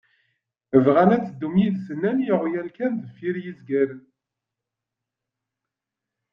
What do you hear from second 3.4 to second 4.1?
izgaren.